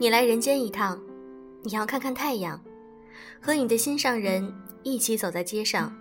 [0.00, 0.98] 你来人间一趟，
[1.62, 2.58] 你要看看太阳，
[3.38, 4.50] 和你的心上人
[4.82, 5.94] 一起走在街上。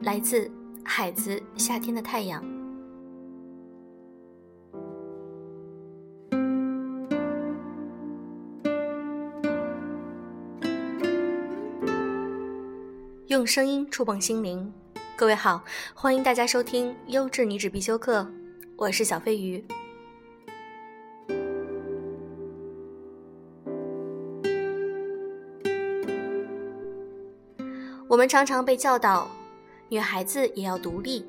[0.00, 0.50] 来自
[0.84, 2.44] 海子，夏天的太阳。
[13.28, 14.72] 用声音触碰心灵，
[15.16, 15.62] 各位好，
[15.94, 18.28] 欢迎大家收听优质女子必修课，
[18.74, 19.64] 我是小飞鱼。
[28.08, 29.28] 我们常常被教导，
[29.90, 31.26] 女孩子也要独立。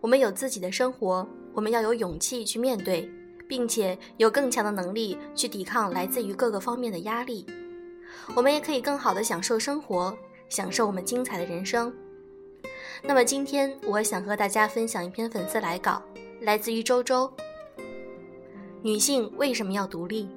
[0.00, 3.10] 我们有自己的生活，我们要有勇气去面对，
[3.48, 7.44] 并且有更强的能力去抵抗来自于各个方面的压力。
[8.36, 10.16] 我们也可以更好的享受生活，
[10.48, 11.92] 享受我们精彩的人生。
[13.02, 16.00] 那么今天，我想和大家分享一篇粉丝来稿，
[16.42, 17.28] 来自于周周。
[18.82, 20.28] 女性为什么要独立？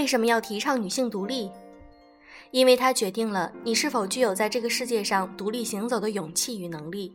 [0.00, 1.50] 为什么要提倡女性独立？
[2.52, 7.14] 因为它决定了你是否具有在这个世界上独立行走的勇气与能力。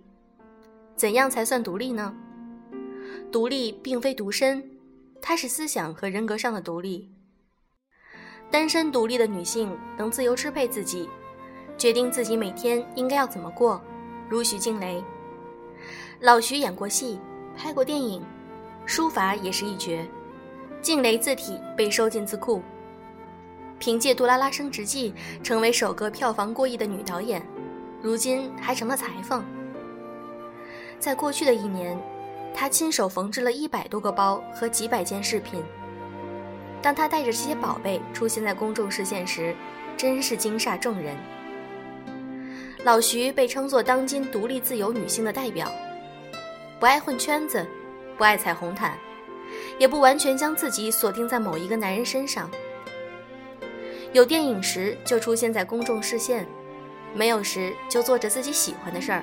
[0.95, 2.15] 怎样才算独立呢？
[3.31, 4.63] 独立并非独身，
[5.19, 7.09] 它是思想和人格上的独立。
[8.51, 11.09] 单身独立的女性能自由支配自己，
[11.79, 13.81] 决定自己每天应该要怎么过，
[14.29, 15.03] 如徐静蕾。
[16.19, 17.19] 老徐演过戏，
[17.57, 18.21] 拍过电影，
[18.85, 20.07] 书法也是一绝。
[20.83, 22.61] 静蕾字体被收进字库。
[23.79, 27.45] 凭借《杜拉拉升职记》成为首个票房过亿的女导演，
[28.01, 29.43] 如今还成了裁缝。
[30.99, 31.99] 在过去的一年，
[32.53, 35.61] 她亲手缝制了一百多个包和几百件饰品。
[36.81, 39.55] 当她带着这些宝贝出现在公众视线时，
[39.97, 41.15] 真是惊煞众人。
[42.83, 45.71] 老徐被称作当今独立自由女性的代表，
[46.79, 47.65] 不爱混圈子，
[48.17, 48.97] 不爱踩红毯，
[49.77, 52.49] 也不完全将自己锁定在某一个男人身上。
[54.15, 56.47] 有电影时就出现在公众视线，
[57.13, 59.21] 没有时就做着自己喜欢的事儿。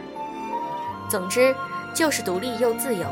[1.09, 1.55] 总之，
[1.95, 3.07] 就是独立又自由。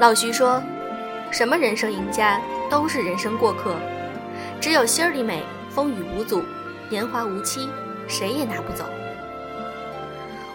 [0.00, 0.62] 老徐说
[1.32, 3.74] ：“什么人生赢家，都是人生过客。
[4.60, 6.44] 只有心里美，风雨无阻，
[6.90, 7.70] 年华无期，
[8.06, 8.84] 谁也拿不走。”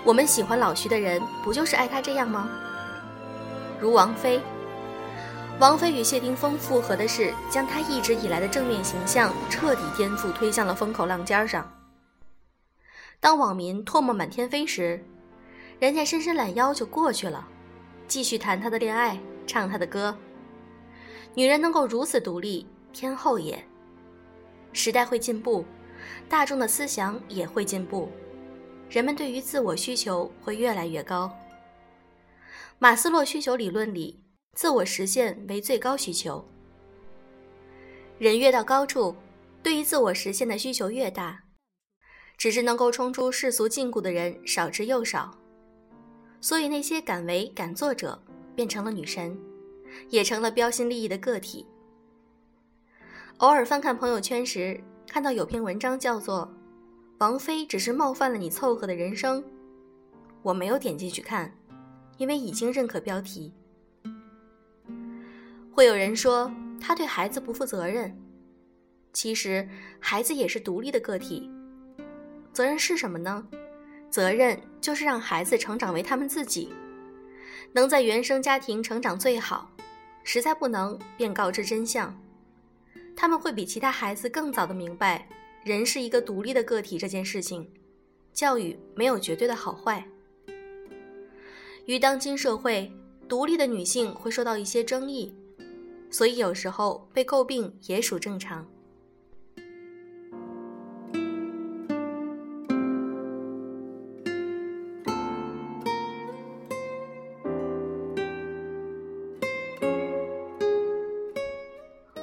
[0.06, 2.48] 我们喜欢老徐的人，不就是爱他这样吗？
[3.80, 4.40] 如王菲，
[5.60, 11.68] 王菲与谢霆锋复合的事，将她一直以来的正面形象彻底颠覆，推向了风口浪尖上。
[13.20, 15.04] 当网民唾沫满天飞时，
[15.80, 17.48] 人家伸伸懒腰就过去了，
[18.08, 20.16] 继续谈他的恋爱，唱他的歌。
[21.34, 23.60] 女人能够如此独立，天后也。
[24.72, 25.66] 时代会进步，
[26.30, 28.08] 大众的思想也会进步。
[28.90, 31.32] 人们对于自我需求会越来越高。
[32.80, 34.22] 马斯洛需求理论里，
[34.54, 36.48] 自我实现为最高需求。
[38.18, 39.16] 人越到高处，
[39.62, 41.42] 对于自我实现的需求越大。
[42.38, 45.38] 只是能够冲出世俗禁锢的人少之又少，
[46.42, 48.22] 所以那些敢为敢做者
[48.54, 49.40] 变成了女神，
[50.10, 51.66] 也成了标新立异的个体。
[53.38, 56.54] 偶尔翻看朋友圈时，看到有篇文章叫做。
[57.20, 59.42] 王菲只是冒犯了你凑合的人生，
[60.42, 61.50] 我没有点进去看，
[62.18, 63.54] 因为已经认可标题。
[65.72, 68.14] 会有人说他对孩子不负责任，
[69.14, 69.66] 其实
[69.98, 71.50] 孩子也是独立的个体。
[72.52, 73.48] 责任是什么呢？
[74.10, 76.74] 责任就是让孩子成长为他们自己，
[77.72, 79.72] 能在原生家庭成长最好，
[80.26, 82.14] 实在不能便告知真相，
[83.16, 85.26] 他们会比其他孩子更早的明白。
[85.66, 87.68] 人是一个独立的个体，这件事情，
[88.32, 90.08] 教育没有绝对的好坏。
[91.88, 92.92] 于当今社会，
[93.28, 95.36] 独立的女性会受到一些争议，
[96.12, 98.64] 所以有时候被诟病也属正常。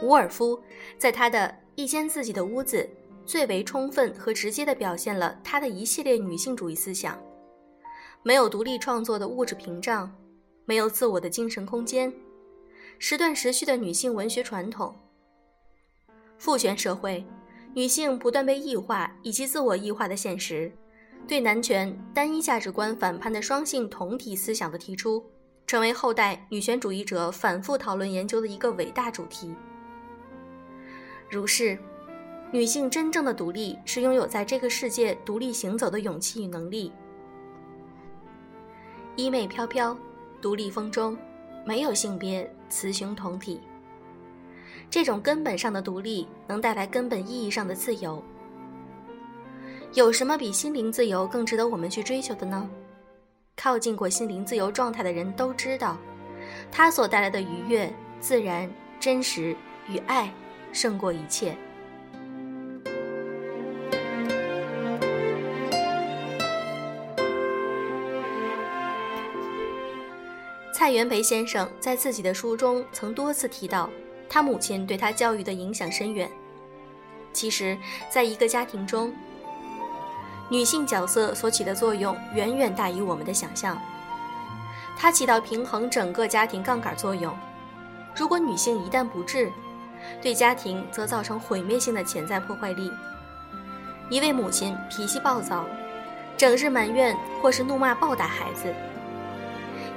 [0.00, 0.62] 伍尔夫
[0.96, 2.88] 在他的《一间自己的屋子》。
[3.32, 7.18] 最为充分和直接地表现了他的一系列女性主义思想：
[8.22, 10.14] 没有独立创作的物质屏障，
[10.66, 12.12] 没有自我的精神空间，
[12.98, 14.94] 时断时续的女性文学传统。
[16.36, 17.24] 父权社会，
[17.72, 20.70] 女性不断被异化以及自我异化的现实，
[21.26, 25.24] 对男权单一价值观反叛的双性同体思想的提出，
[25.66, 29.54] 成为后代女权主义者反复讨论研究的一个伟大主题。
[31.30, 31.78] 如是，
[32.52, 36.92] 女性真正的独立是拥有在这个世界独立行走的勇气与能力。
[39.16, 39.96] 衣袂飘飘，
[40.42, 41.16] 独立风中，
[41.64, 43.58] 没有性别，雌雄同体。
[44.90, 48.22] 这种根本上的独立，能带来根本意义上的自由。
[49.94, 52.68] 有什么比心灵自由更值得我们去追求的呢？
[53.56, 55.96] 靠近过心灵自由状态的人都知道，
[56.70, 57.90] 它所带来的愉悦、
[58.20, 58.70] 自然、
[59.00, 59.56] 真实
[59.88, 60.30] 与爱，
[60.70, 61.56] 胜过一切。
[70.82, 73.88] 蔡元培先生在自己的书中曾多次提到，
[74.28, 76.28] 他母亲对他教育的影响深远。
[77.32, 77.78] 其实，
[78.10, 79.14] 在一个家庭中，
[80.50, 83.80] 女性角色所起的作用远远大于我们的想象。
[84.98, 87.32] 它起到平衡整个家庭杠杆作用。
[88.16, 89.52] 如果女性一旦不治，
[90.20, 92.90] 对家庭则造成毁灭性的潜在破坏力。
[94.10, 95.64] 一位母亲脾气暴躁，
[96.36, 98.74] 整日埋怨或是怒骂暴打孩子；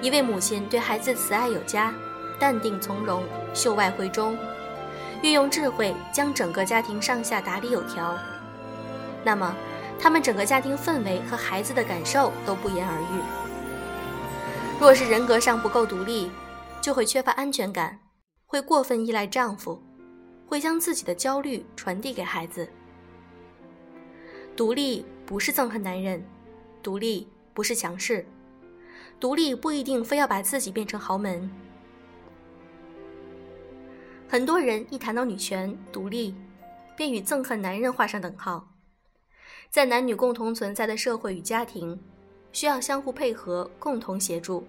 [0.06, 1.92] 一位母亲对孩子慈爱有加，
[2.40, 3.24] 淡定从容，
[3.56, 4.38] 秀外慧中，
[5.24, 8.16] 运用智慧将整个家庭上下打理有条。
[9.24, 9.56] 那么，
[10.00, 14.80] 他们整个家庭氛围和孩子的感受都不言而喻。
[14.80, 16.30] 若是人格上不够独立，
[16.80, 18.00] 就会缺乏安全感，
[18.46, 19.81] 会过分依赖丈夫，
[20.46, 22.69] 会将自己的焦虑传递给孩子。
[24.56, 26.24] 独立不是憎恨男人，
[26.84, 28.24] 独立不是强势，
[29.20, 31.50] 独立不一定非要把自己变成豪门。
[34.28, 36.36] 很多人一谈到女权、独立，
[36.98, 38.68] 便与憎恨男人画上等号。
[39.70, 42.00] 在男女共同存在的社会与家庭，
[42.52, 44.66] 需要相互配合、共同协助。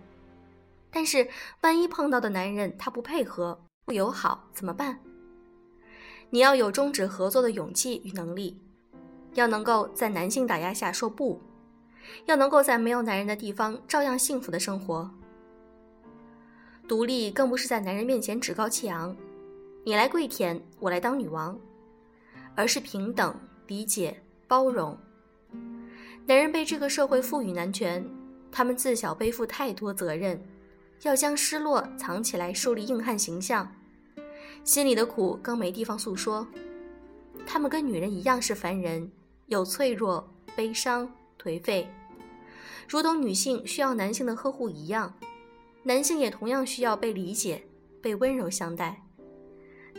[0.90, 1.28] 但是，
[1.62, 5.00] 万一碰到的男人他不配合、不友好，怎么办？
[6.31, 8.60] 你要有终止合作的勇气与能力，
[9.34, 11.40] 要能够在男性打压下说不，
[12.24, 15.10] 要能够在没有男人的地方照样幸福的生活。
[16.88, 19.16] 独立更不是在男人面前趾高气昂，
[19.84, 21.58] 你来跪舔，我来当女王，
[22.54, 23.34] 而是平等、
[23.66, 24.22] 理解。
[24.48, 24.96] 包容，
[26.24, 28.08] 男人被这个社会赋予男权，
[28.52, 30.40] 他们自小背负太多责任，
[31.02, 33.68] 要将失落藏起来，树立硬汉形象，
[34.62, 36.46] 心里的苦更没地方诉说。
[37.44, 39.10] 他们跟女人一样是凡人，
[39.46, 41.12] 有脆弱、悲伤、
[41.46, 41.88] 颓废，
[42.88, 45.14] 如同女性需要男性的呵护一样，
[45.84, 47.62] 男性也同样需要被理解、
[48.02, 49.00] 被温柔相待。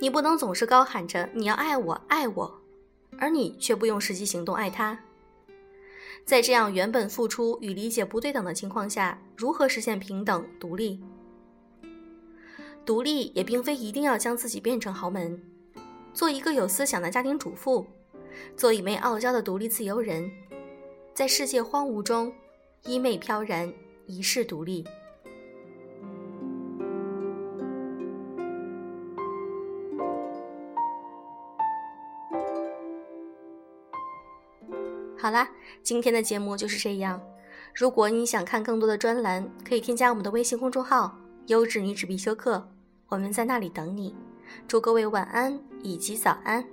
[0.02, 2.62] 你不能总是高喊着你要爱我，爱我。
[3.20, 5.00] 而你却不用实际行动爱他，
[6.24, 11.02] 在这样原本付出与理解不对等的情况下，如何实现平等独立？
[12.86, 15.42] 独立也并非一定要将自己变成豪门，
[16.14, 17.88] 做一个有思想的家庭主妇，
[18.56, 20.30] 做一枚傲娇的独立自由人，
[21.18, 22.32] 在世界荒芜中，
[22.84, 23.74] 衣袂飘然，
[24.06, 24.86] 一世独立。
[35.18, 35.50] 好啦，
[35.82, 37.20] 今天的节目就是这样。
[37.74, 41.18] 如果你想看更多的专栏，可以添加我们的微信公众号
[41.50, 42.70] “优质女子必修课”，
[43.10, 44.16] 我们在那里等你。
[44.68, 46.64] 祝各位晚安以及早安。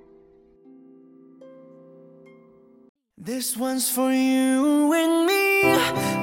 [3.25, 6.14] This one's for you and me,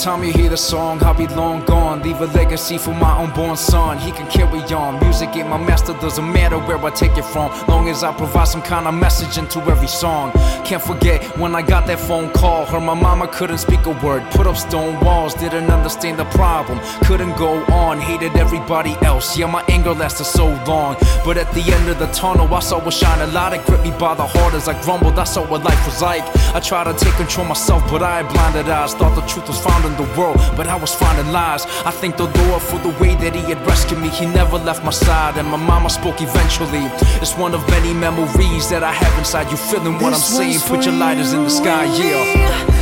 [0.00, 2.02] time you hear the song, I'll be long gone.
[2.02, 3.98] Leave a legacy for my unborn son.
[3.98, 4.98] He can carry on.
[5.00, 7.50] Music ain't my master, doesn't matter where I take it from.
[7.68, 10.32] Long as I provide some kind of message into every song.
[10.64, 12.64] Can't forget when I got that phone call.
[12.64, 14.22] Her my mama couldn't speak a word.
[14.30, 16.80] Put up stone walls, didn't understand the problem.
[17.04, 19.36] Couldn't go on, hated everybody else.
[19.36, 20.96] Yeah, my anger lasted so long.
[21.26, 23.52] But at the end of the tunnel, I saw a shine a light.
[23.52, 25.18] It gripped me by the heart as I grumbled.
[25.18, 26.24] I saw what life was like.
[26.54, 28.94] I tried to take control myself, but I had blinded eyes.
[28.94, 31.64] Thought the truth was found in the world, but I was finding lies.
[31.84, 34.08] I thank the Lord for the way that He had rescued me.
[34.08, 36.86] He never left my side, and my mama spoke eventually.
[37.20, 39.50] It's one of many memories that I have inside.
[39.50, 40.60] You feeling what this I'm saying?
[40.68, 42.79] Put your lighters in the sky, yeah.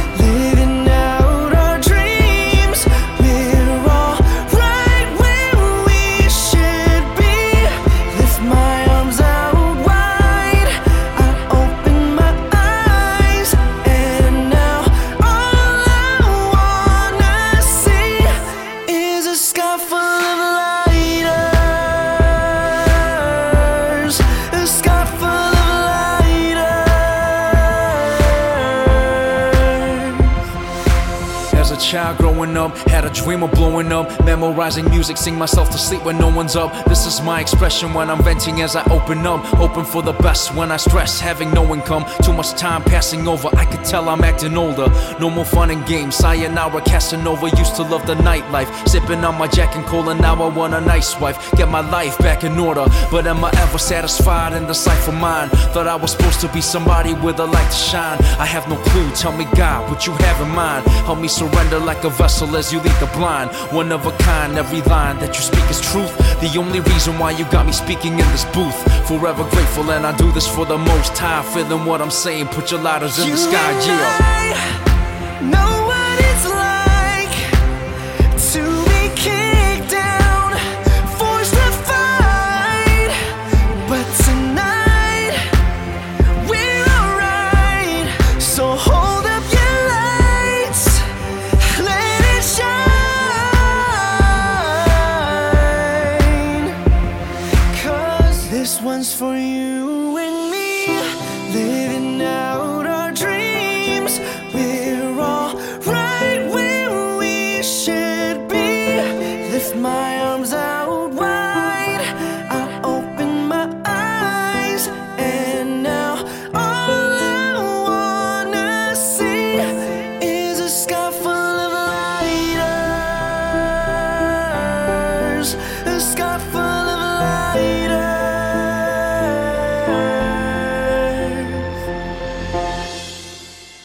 [31.89, 34.07] Child growing up, had a dream of blowing up.
[34.23, 36.71] Memorizing music, sing myself to sleep when no one's up.
[36.85, 39.43] This is my expression when I'm venting as I open up.
[39.57, 42.05] Hoping for the best when I stress, having no income.
[42.23, 44.89] Too much time passing over, I could tell I'm acting older.
[45.19, 47.49] No more fun and games, sayonara, Casanova.
[47.57, 48.69] Used to love the nightlife.
[48.87, 51.39] Sipping on my Jack and Cola, now I want a nice wife.
[51.53, 52.85] Get my life back in order.
[53.11, 55.49] But am I ever satisfied in the sight for mine?
[55.73, 58.19] Thought I was supposed to be somebody with a light to shine.
[58.39, 60.85] I have no clue, tell me God, what you have in mind.
[61.09, 63.51] Help me surrender like a vessel as you lead the blind.
[63.73, 66.17] One of a kind, every line that you speak is truth.
[66.41, 68.79] The only reason why you got me speaking in this booth.
[69.09, 71.43] Forever grateful, and I do this for the most high.
[71.55, 75.51] Feeling what I'm saying, put your lighters in the sky, yeah.
[75.55, 75.78] No